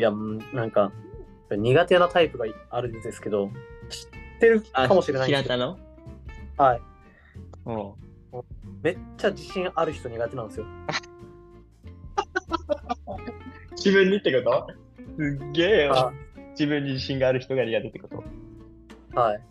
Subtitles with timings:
[0.00, 0.90] いや、うんなんか、
[1.50, 3.50] 苦手なタイプがあるんですけど、
[3.90, 4.08] 知っ
[4.40, 5.78] てるあかもしれないんですけ平田の？
[6.56, 6.80] ど、はい。
[7.66, 7.90] お
[8.40, 8.44] う
[8.82, 10.66] めっちゃ自信ある人苦手なんですよ。
[13.72, 14.66] 自分にってこと？
[15.18, 16.12] すっげえあよ。
[16.52, 19.20] 自分に自信がある人が苦手ってこと？
[19.20, 19.42] はい。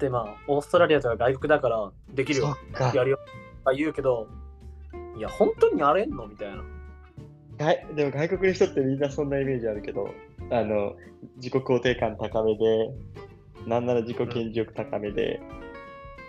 [0.00, 2.56] で、まあ、オーストラリアとか外国だから、できるよ、
[2.94, 3.18] やるよ、
[3.62, 4.26] とか言うけど、
[5.16, 6.26] いや、本当にやれんの？
[6.26, 6.59] みたいな。
[7.60, 10.14] はい、でも外国の人ってみんなそんなイメージあるけど、
[10.50, 10.96] あの、
[11.36, 12.90] 自己肯定感高めで、
[13.66, 15.42] なんなら自己顕示欲高めで、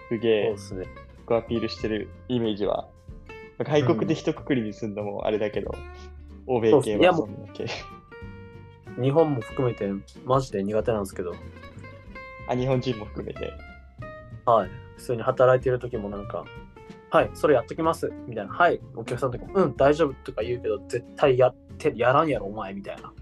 [0.09, 0.87] すげえそね。
[1.19, 2.89] 自己アピールしてるイメージは、
[3.59, 5.73] 外国で一括りにすんのもあれだけど、
[6.47, 7.65] 欧米系はそんな系。
[9.01, 9.89] 日本も含めて、
[10.25, 11.33] マジで苦手なんですけど、
[12.49, 13.53] あ、日本人も含めて。
[14.45, 14.69] はい。
[14.97, 16.43] 普通に働いてる時もなんか、
[17.11, 18.53] はい、それやっときます、みたいな。
[18.53, 23.13] はい、お客さんとかも、うん、大丈夫とか言うけど、絶対やって、やらんやろ、お前、みたいな。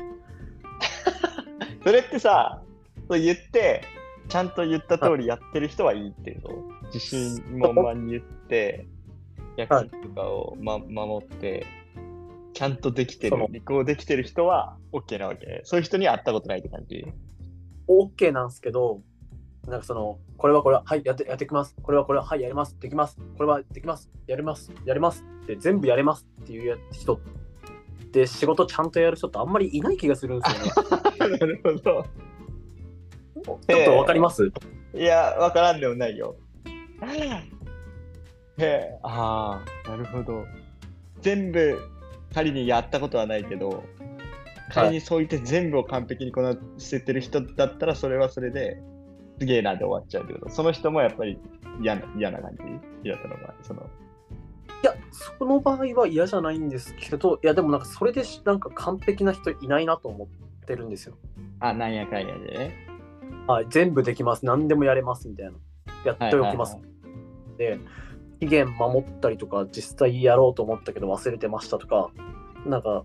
[1.83, 2.61] それってさ、
[3.09, 3.81] そう言って、
[4.27, 6.49] ちゃんと言った通りやってる人はいいっていうの？
[6.93, 8.85] 自信満々に言って、
[9.57, 11.65] 約束とかを、ま、守って、
[12.53, 15.61] ちゃんとできてる履行できてる人は OK なわけ。
[15.63, 17.07] そういう人には会ったことないって感じ
[17.87, 19.01] ？OK なんですけど、
[19.69, 21.75] なんかその、これはこれは、はい、やって、やってきます。
[21.81, 22.77] これはこれは、はい、やります。
[22.79, 23.17] できます。
[23.37, 24.09] これはできます。
[24.27, 24.71] やります。
[24.85, 25.23] やります。
[25.43, 27.19] って全部やれますっていうや人っ
[28.11, 31.37] て仕事ちゃんとやる人ってあんまりいない気がするんですよね。
[31.37, 31.79] なるほど。
[33.43, 34.51] ちょっとわかります？
[34.93, 36.35] いや、わからんでもないよ。
[38.57, 40.45] へえ、ああ、なるほど。
[41.21, 41.79] 全部、
[42.33, 43.83] 仮にやったことはないけど、
[44.71, 48.81] 仮にそう言って全部を完璧にこなしてってる人だったら、それはそれで、
[49.39, 50.49] すげえなで終わっちゃうってこと？
[50.49, 51.39] その人もやっぱり
[51.81, 52.57] 嫌な嫌な感じ？
[53.03, 53.81] 嫌だったのが、その。
[53.81, 53.85] い
[54.85, 61.15] や、その場合は嫌じゃないんですけど、いや、でもなんかそれでしなんか完璧な人いないなと思ってるんですよ。
[61.59, 62.87] あ、なんやかんやでね。
[63.47, 64.45] はい、全部できます。
[64.45, 65.53] 何でもやれますみたいな。
[66.05, 66.75] やっておきます。
[66.75, 66.83] はい
[67.59, 67.77] で、
[68.39, 72.09] 期限守ったりとか、実際やろうと思ったけど忘れてましたとか、
[72.65, 73.03] なんか、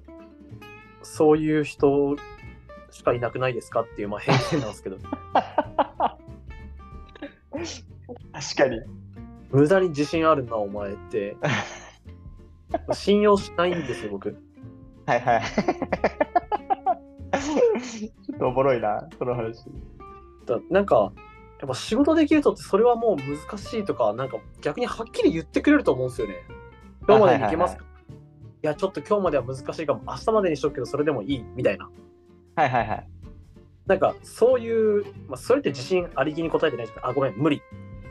[1.02, 2.14] そういう人
[2.92, 4.98] しかいなくないですかっていう、まあ、偏見なんですけど、
[8.44, 8.82] 確かに。
[9.50, 11.36] 無駄に自信あるな、お前って。
[12.92, 14.36] 信用しないんですよ、僕。
[15.06, 15.42] はいはい。
[18.26, 19.64] ちょっとおもろいな、その話。
[20.44, 21.12] だなんか、
[21.60, 26.34] やっぱ仕事できる人ってそれはもう難しいとか、なんか逆にはっきり言ってくれると思うんですよね。
[27.06, 27.84] 今日までに行けますか、
[28.62, 31.88] いや、ちょっと今日までは難しいかも、明日までにしとくけど、それでもいいみたいな。
[32.56, 33.08] はいはいはい。
[33.86, 37.10] なんかそういう、まあ、それって自信ありげに答えてないじゃん。
[37.10, 37.62] あ、ごめん、無理。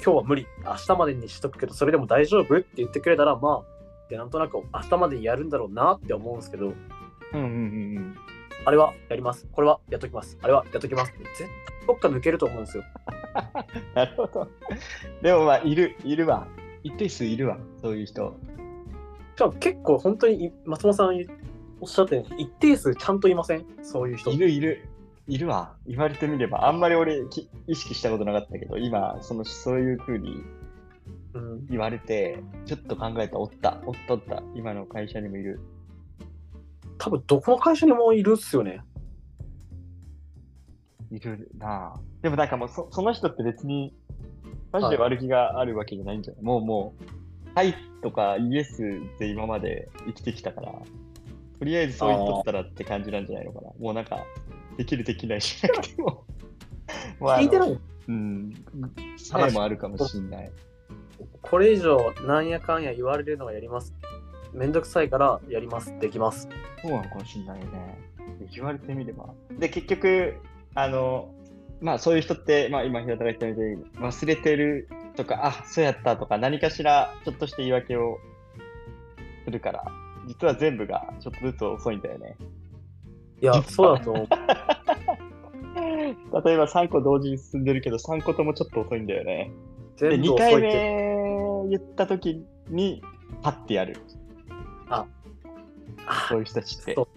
[0.03, 0.46] 今日は無理。
[0.66, 7.47] 明日までにしとくけど、それでも大丈夫って言ってくれたら、まあ、でなんとなく明日までにやるんだろうなって思うんですけど、うんうんうん
[7.97, 8.16] うん。
[8.66, 9.47] あれはやります。
[9.52, 10.38] これはやっときます。
[10.41, 11.24] あれはやっときますって。
[11.24, 11.47] 絶対
[11.88, 12.84] どっか抜けると思うんですよ。
[13.96, 14.47] なるほど。
[15.22, 16.47] でもまあ、いる、いるわ。
[16.84, 18.35] 一定数いるわ、そういう人。
[19.35, 21.16] しかも結構本当に松本さん
[21.80, 23.66] おっしゃったように、一定数ちゃんといません？
[23.81, 24.31] そういう人。
[24.31, 24.85] いるいる。
[25.28, 25.75] いるわ。
[25.88, 30.44] 言われてみれば、あんまり俺き意識したことなかったけど、今、そのそういう風に
[31.35, 34.44] うん、言われて、ちょっと考えた、おった、おったおった。
[34.53, 35.59] 今の会社にもいる。
[37.00, 38.81] 多分どこの会社にもいるっすよね。
[41.09, 42.23] いるなぁ。
[42.23, 43.95] でもなんかもうそ、その人って別に、
[44.72, 47.03] マジで悪気があるわけじゃないんじゃない、もうもう、
[47.55, 47.73] はい
[48.03, 50.72] とかイエスで今まで生きてきたから、
[51.57, 53.69] とりあえずそう言っとったらって感じなんじゃないのかな？
[53.79, 54.23] もうなんか、
[54.78, 56.25] できるできないしなくても。
[57.19, 58.53] もうあの聞いてないうん。
[59.17, 60.51] さえもあるかもしんない。
[61.41, 63.94] これ以上なんやかんや言われるのはやります。
[64.53, 65.94] めんどくさいからやります。
[66.00, 66.47] できます。
[66.81, 67.97] そうなのかもしんないよね。
[68.53, 69.34] 言われてみれば。
[69.59, 70.35] で、結局、
[70.75, 71.34] あの、
[71.81, 78.20] まあそういう人って、まあ今平田が言ったみたいに、忘れてるとか、あ、そうやったとか、何かしらちょっとした言い訳を
[79.46, 79.85] するから、
[80.28, 82.37] 実は全部がちょっとずつ遅いんだよね。
[83.41, 84.28] いや、そうだと思う。
[86.46, 89.52] 例えば3個同時に進んでるけど、3個ともちょっと遅いんだよね。
[89.97, 90.62] で、2全部遅回。
[90.62, 93.02] 目言った時に、
[93.41, 93.96] パッてやる。
[94.90, 95.06] あ
[96.28, 96.96] そういう人たちって。
[96.96, 97.08] そう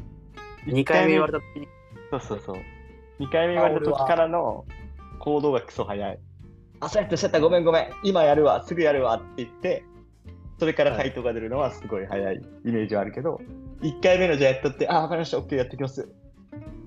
[0.70, 1.68] 2回目言われた時に、
[2.10, 2.56] そうそうそう。
[3.20, 4.64] 2回目言われた時からの
[5.18, 6.18] 行動がクソ早い。
[6.80, 7.90] あ、そうやった、そうやった、ごめんごめん。
[8.02, 9.84] 今やるわ、すぐやるわって言って、
[10.58, 13.40] それから回答が出るのはすごい早いイメージはあるけど、
[13.82, 16.08] 1回目のじゃあやっとって、あ、わかりました、OK、やってきます。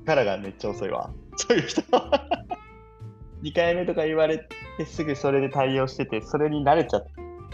[0.05, 1.11] からがめっちゃ遅いわ。
[1.35, 1.81] そういう人。
[3.43, 4.39] 2回目とか言われ
[4.77, 7.05] てすぐそれで対応してて、それに慣れちゃっ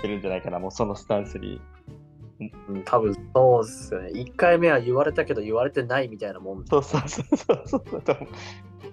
[0.02, 1.62] てるんじゃないかな、もうそのスタンスに。
[2.70, 4.10] うん、多分そうですよね。
[4.12, 6.66] 1回目は言われたけど言われてないみたいなもん。
[6.66, 8.18] そうそうそうそうそう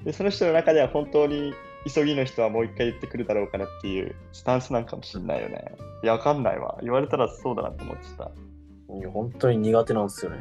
[0.04, 1.54] でその人の中では本当に
[1.87, 5.75] 急ぎの人はもう一回言ってくるだろうかなっていうスタンスなんかもしれないよね。
[6.02, 6.79] いや、わかんないわ。
[6.82, 8.31] 言われたらそうだなと思ってた。
[8.94, 10.38] いや本当に苦手なんですよね。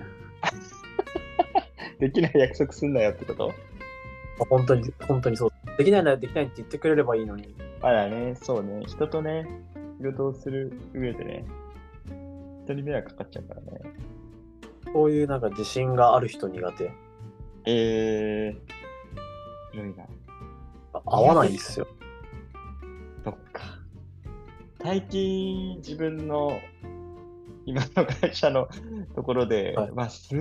[1.99, 3.53] できない約束すんなよってこと？
[4.49, 5.51] 本当に、本当にそう。
[5.77, 7.55] できないならできないって言ってくれればいいのに。
[7.81, 8.83] まだね、そうね。
[8.87, 9.47] 人とね、
[9.99, 11.45] 仕事をする上でね、
[12.65, 13.67] 人に迷惑かかっちゃうからね。
[14.93, 16.91] こういうなんか自信がある人苦手。
[17.65, 20.05] えー、広いな。
[21.05, 21.87] 合わないんですよ。
[23.23, 23.61] そっか。
[24.83, 26.59] 最近、自分の
[27.65, 28.67] 今の会社の
[29.15, 30.37] ところで、はいまあ、すっ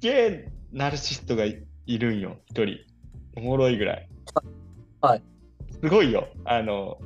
[0.00, 2.78] げえナルシストがいいるんよ、一人。
[3.36, 4.08] おもろいぐらい。
[5.00, 5.22] はい。
[5.80, 6.28] すごいよ。
[6.44, 6.98] あの、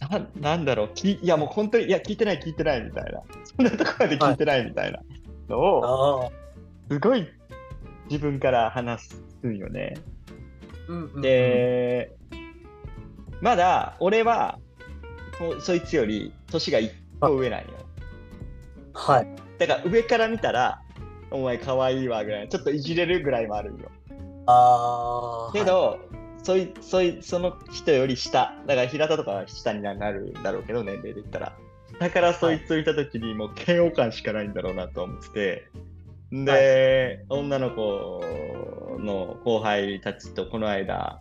[0.00, 3.20] ななんだろうき、いやもう本当に、いや、聞いてない、聞いてないみたいな。
[3.44, 5.00] そんなとこまで聞いてないみたいな
[5.48, 6.32] のを。
[6.90, 7.28] すごい
[8.10, 9.94] 自分から話すんよね。
[11.20, 12.12] で、
[13.40, 14.58] まだ俺は
[15.38, 16.90] そそいつより年が1
[17.20, 17.66] 個上なんよ。
[18.94, 19.28] はい。
[19.58, 20.82] だから上から見たら、
[21.30, 23.90] お前可愛いわぐらい、ちょっといじれるぐらいもあるんよ。
[24.46, 25.52] ああ。
[25.52, 25.98] けど、
[26.42, 31.56] そいそいその人より下、だから平田とかは下になるんだろうけど、年齢で言ったら。
[31.98, 35.70] だからそいつをいたときにもう嫌悪感しかないんだろうなと思ってて。
[36.32, 38.22] で、女の子
[39.00, 41.20] の後輩たちとこの間、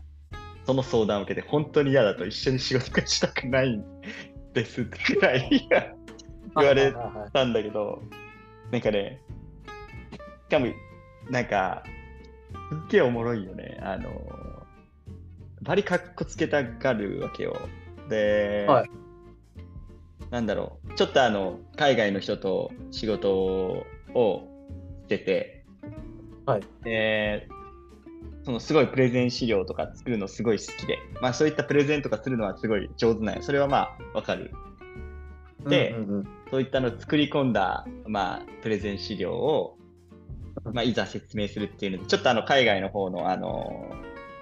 [0.65, 3.83] その相談を受けて、本当に嫌だと一緒に仕事がしたくないん
[4.53, 6.93] ですってくらい 言われ
[7.33, 8.01] たんだけど、
[8.71, 9.21] なんかね、
[10.47, 10.67] しかも、
[11.29, 11.83] なんか、
[12.69, 13.77] すっげえおもろいよね。
[13.81, 14.09] あの、
[15.61, 17.55] バリかっこつけたがるわけよ。
[18.09, 18.89] で、はい
[20.31, 23.33] なんだろう、ちょっとあの、海外の人と仕事
[24.13, 24.47] を
[25.05, 25.65] してて、
[26.45, 27.47] はいで、
[28.44, 33.41] そのすごいプレゼン資料とか作るのすごい好きで、まあそういったプレゼンとかするのはすごい上手なんよ。
[33.44, 34.51] それはまあわかる。
[35.68, 39.77] でうんうんうんそういったのを作り込んだ、まあ、プレゼン資料を、
[40.63, 43.88] まあ、いざ説明するっていうので、ちょっとあの海外の方の、あの、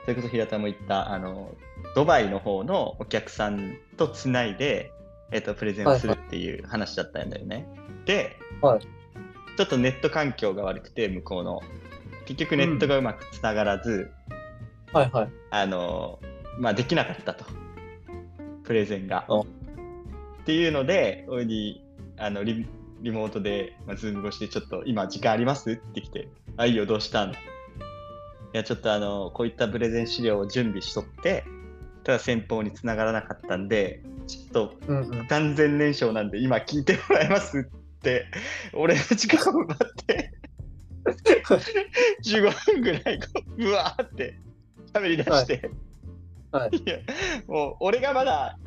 [0.03, 1.53] それこそ平田も言った、あの、
[1.95, 4.91] ドバイの方のお客さんとつないで、
[5.31, 7.67] えっと、プレゼンをするっていう話だったんだよね。
[8.05, 8.88] で、はい
[9.57, 11.61] ちょっとネット環境が悪くて、向こうの。
[12.27, 14.12] 結局ネットがうまくつながらず、
[14.91, 15.29] はいはい。
[15.51, 16.19] あの、
[16.59, 17.45] まあ、できなかったと。
[18.63, 19.25] プレゼンが。
[19.29, 19.45] あっ
[20.45, 21.85] ていうので、俺に、
[22.18, 22.68] あのリ、
[23.01, 25.71] リモートで、まあ、ズーム越しで、ちょっと今時間あります？
[25.71, 26.27] って来て、
[26.57, 27.31] あ、いいよ、どうしたん？
[27.31, 27.33] い
[28.53, 31.45] や、ちょっとあの、こういったプレゼン資料を準備しとって、
[32.03, 35.27] ただ先方に繋がらなかったんで、ちょっとうんうん。
[35.27, 37.59] 完全燃焼なんで、今聞いてもらえます？
[37.59, 38.25] って、
[38.73, 39.77] 俺の時間を奪っ
[40.07, 40.26] て、
[41.55, 43.25] 15分ぐらいこ
[43.57, 44.39] う、うわーって
[44.94, 45.53] 喋り出して、
[46.51, 46.97] はいはいや、
[47.47, 48.57] もう俺がまだ、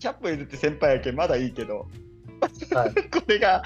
[0.00, 1.86] 100歩譲って先輩やけんまだいいけど、
[2.74, 2.94] はい。
[3.10, 3.62] これが、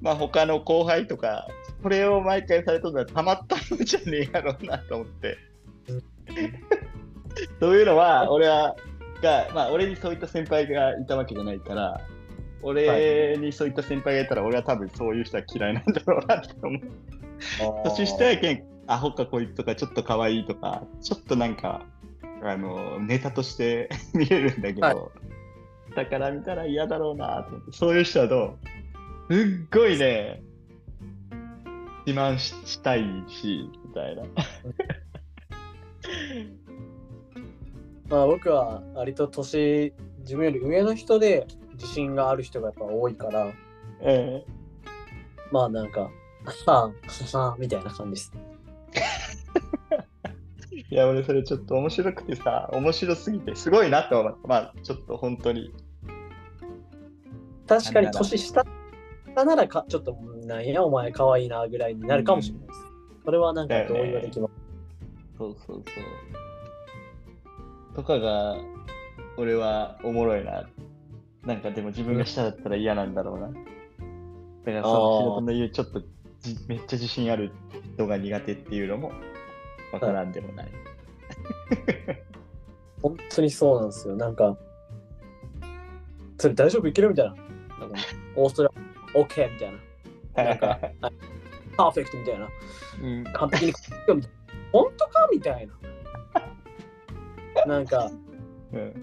[0.00, 1.46] まあ他の後輩とか、
[1.82, 5.38] これを毎回されとるのはたまったもんじゃねえやろうなと思って
[5.88, 6.02] うん。
[7.60, 8.76] そういうのは、俺は、
[9.22, 12.00] が、まあ俺にそういった先輩がいたわけじゃないから、
[12.62, 16.80] 俺にそういった先輩がいたら、俺は多分そういう人は嫌いなんだろうなって思う。
[17.84, 21.82] 年下やけん、アホかこいつとか、ちょっと可愛いとか、ちょっとなんか、
[22.42, 24.96] あの、ネタとして 見れるんだけど、はい。
[25.94, 28.56] だから見たら嫌だろうなと思って、そういう人はど
[29.28, 29.34] う？
[29.34, 30.42] すっごいね、
[32.06, 34.22] 自慢ししたいし、みたいな。
[38.08, 43.52] まあ僕は割と年、自分より上の人で自信がある人がやっぱ多いから、
[44.00, 44.44] え。
[45.52, 46.10] まあなんか、
[46.44, 48.32] はあ、はあ、みたいな感じです。
[50.72, 54.48] え いや、俺それちょっと面白くてさ、面白すぎて、すごいなと思った。
[54.48, 55.72] まあ、ちょっと本当に。
[57.66, 58.64] 確かに年下
[59.36, 60.16] ならかちょっと、
[60.46, 62.80] なんやお前可愛いなぐらいになるかもしれないです。
[63.24, 64.54] それはなんか同意はできます。
[65.38, 65.84] そうそうそう。
[67.94, 68.56] とかが、
[69.36, 70.68] 俺はおもろいな。
[71.44, 73.48] なんかでも自分が下だったら嫌なんだろうな。
[73.48, 73.58] だか
[74.72, 76.06] らその仕事の言うちょっとじ
[76.66, 77.52] めっちゃ自信ある
[77.94, 79.12] 人が苦手っていうのも
[79.92, 80.68] わからんでもない。
[83.02, 84.16] 本当にそうなんですよ。
[84.16, 84.58] なんか、
[86.38, 87.36] それ大丈夫いけるみたいな。
[87.80, 87.96] なんか
[88.36, 88.80] オーストラリ
[89.14, 89.72] ア、OK みたい
[90.34, 90.44] な。
[90.44, 90.80] なんか
[91.76, 92.48] パーフェクトみたいな。
[93.02, 93.74] うん、完璧にみ
[94.06, 94.22] たいな。
[94.72, 95.74] 本当かみたいな。
[97.66, 98.10] なんか、
[98.72, 98.94] うん、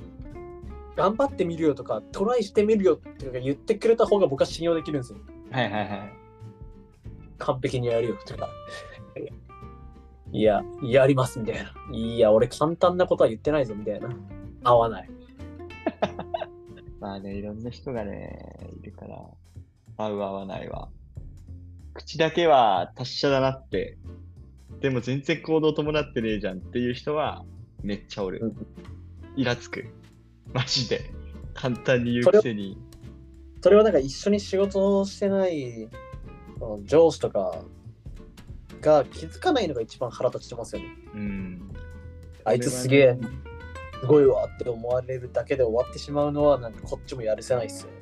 [0.96, 5.20] 頑張ってみるよとか、トライしてみるよってか言ってくれた方が僕は信用できるんですよ。
[5.52, 6.27] はいはいはい。
[7.38, 8.50] 完璧にやるよとか。
[10.32, 11.74] いや、やりますみたいな。
[11.92, 14.10] いや、俺簡単なことは言ってないぞみたいな。
[14.64, 15.10] 合わない。
[17.00, 19.24] まあね、いろんな人がね、いるから、
[19.98, 20.90] 合う合わないは。
[21.94, 23.98] 口だけは達者だなって、
[24.82, 27.44] でも全然行動伴ってねえじゃんっていう人は
[27.82, 28.40] めっちゃおる。
[28.42, 28.68] うん
[29.38, 29.86] イラつく。
[30.52, 31.12] マジで。
[31.54, 32.76] 簡単に言うくせに。
[33.62, 35.88] それはなんか一緒に仕事をしてない
[36.86, 37.64] 上司とか
[38.82, 40.88] が気づかないのが一番腹立ちますよね。
[41.14, 41.72] うん。
[42.44, 43.18] あいつすげえ、
[44.00, 47.97] すごいわって思われるだけで終わってしまうのはなんかこっちもやるせないっすよね。